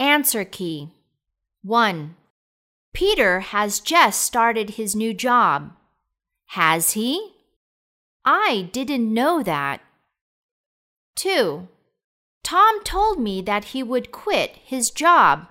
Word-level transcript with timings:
Answer 0.00 0.46
key 0.46 0.94
1. 1.62 2.16
Peter 2.94 3.40
has 3.40 3.80
just 3.80 4.22
started 4.22 4.70
his 4.70 4.96
new 4.96 5.12
job. 5.12 5.72
Has 6.46 6.92
he? 6.92 7.34
I 8.24 8.70
didn't 8.72 9.12
know 9.12 9.42
that. 9.42 9.82
2. 11.16 11.68
Tom 12.42 12.82
told 12.82 13.20
me 13.20 13.42
that 13.42 13.66
he 13.66 13.82
would 13.82 14.10
quit 14.10 14.56
his 14.64 14.90
job. 14.90 15.48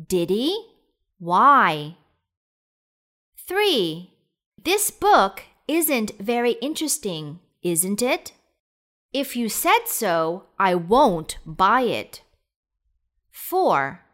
Did 0.00 0.30
he? 0.30 0.68
Why? 1.18 1.96
3. 3.48 4.12
This 4.62 4.92
book 4.92 5.42
isn't 5.66 6.12
very 6.20 6.52
interesting, 6.62 7.40
isn't 7.64 8.00
it? 8.00 8.30
If 9.12 9.34
you 9.34 9.48
said 9.48 9.86
so, 9.86 10.44
I 10.56 10.76
won't 10.76 11.38
buy 11.44 11.80
it. 11.80 12.22
4. 13.48 14.04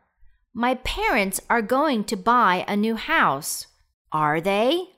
My 0.55 0.77
parents 0.77 1.41
are 1.51 1.61
going 1.61 2.05
to 2.05 2.17
buy 2.17 2.65
a 2.69 2.77
new 2.77 2.95
house. 2.95 3.67
Are 4.13 4.41
they? 4.41 4.91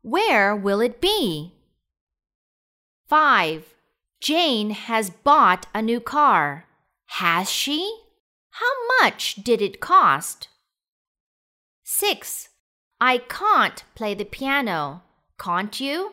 Where 0.00 0.56
will 0.56 0.80
it 0.80 1.02
be? 1.02 1.52
5. 3.06 3.66
Jane 4.22 4.70
has 4.70 5.10
bought 5.10 5.66
a 5.74 5.82
new 5.82 6.00
car. 6.00 6.64
Has 7.20 7.50
she? 7.50 8.00
How 8.52 8.72
much 9.02 9.34
did 9.44 9.60
it 9.60 9.78
cost? 9.78 10.48
6. 11.84 12.48
I 12.98 13.18
can't 13.18 13.84
play 13.94 14.14
the 14.14 14.24
piano. 14.24 15.02
Can't 15.38 15.78
you? 15.78 16.12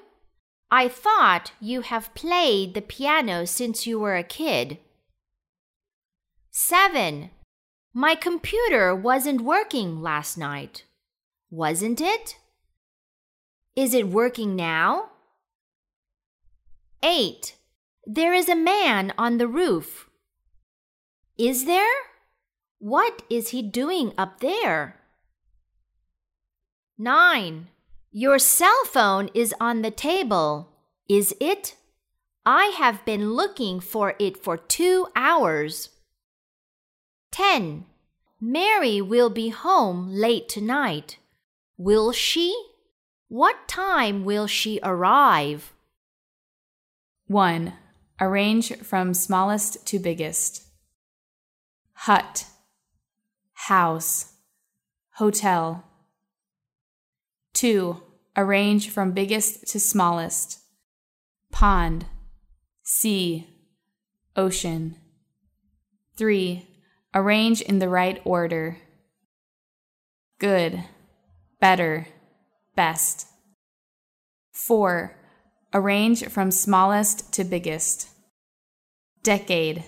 I 0.70 0.90
thought 0.90 1.54
you 1.62 1.80
have 1.80 2.14
played 2.14 2.74
the 2.74 2.82
piano 2.82 3.48
since 3.48 3.88
you 3.88 4.02
were 4.02 4.18
a 4.18 4.24
kid. 4.24 4.80
7. 6.68 7.30
My 7.94 8.16
computer 8.16 8.96
wasn't 8.96 9.42
working 9.42 10.02
last 10.02 10.36
night. 10.36 10.84
Wasn't 11.52 12.02
it? 12.02 12.38
Is 13.76 13.94
it 13.94 14.08
working 14.08 14.56
now? 14.56 15.12
8. 17.04 17.54
There 18.08 18.34
is 18.34 18.50
a 18.50 18.56
man 18.56 19.14
on 19.16 19.38
the 19.38 19.48
roof. 19.48 20.10
Is 21.38 21.66
there? 21.66 21.94
What 22.80 23.22
is 23.30 23.50
he 23.50 23.62
doing 23.62 24.14
up 24.18 24.40
there? 24.40 24.96
9. 26.98 27.68
Your 28.12 28.40
cell 28.40 28.86
phone 28.86 29.30
is 29.36 29.54
on 29.62 29.84
the 29.84 29.92
table, 29.92 30.72
is 31.08 31.36
it? 31.40 31.76
I 32.44 32.74
have 32.76 33.06
been 33.06 33.34
looking 33.34 33.80
for 33.80 34.16
it 34.18 34.36
for 34.36 34.58
two 34.58 35.06
hours. 35.16 35.90
10. 37.36 37.84
Mary 38.40 39.02
will 39.02 39.30
be 39.30 39.50
home 39.50 40.08
late 40.10 40.48
tonight. 40.48 41.18
Will 41.78 42.14
she? 42.14 42.56
What 43.28 43.68
time 43.68 44.24
will 44.24 44.48
she 44.48 44.80
arrive? 44.82 45.74
1. 47.28 47.74
Arrange 48.22 48.78
from 48.78 49.14
smallest 49.14 49.86
to 49.86 50.00
biggest. 50.00 50.64
Hut, 52.08 52.46
house, 53.68 54.32
hotel. 55.16 55.84
2. 57.52 58.02
Arrange 58.38 58.90
from 58.90 59.12
biggest 59.12 59.68
to 59.68 59.80
smallest. 59.82 60.62
Pond, 61.52 62.06
sea, 62.82 63.50
ocean. 64.38 64.96
3. 66.16 66.70
Arrange 67.16 67.62
in 67.62 67.80
the 67.80 67.90
right 67.90 68.22
order. 68.26 68.78
Good, 70.38 70.84
better, 71.60 72.08
best. 72.76 73.28
4. 74.52 75.16
Arrange 75.74 76.28
from 76.28 76.52
smallest 76.52 77.34
to 77.34 77.44
biggest. 77.44 78.10
Decade, 79.24 79.84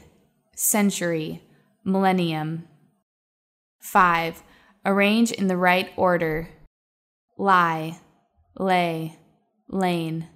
century, 0.56 1.44
millennium. 1.84 2.68
5. 3.82 4.42
Arrange 4.86 5.32
in 5.32 5.48
the 5.48 5.58
right 5.58 5.92
order 5.96 6.50
lie, 7.38 8.00
lay, 8.58 9.18
lain. 9.70 10.28